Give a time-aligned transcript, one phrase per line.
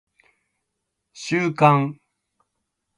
[1.13, 1.99] 収監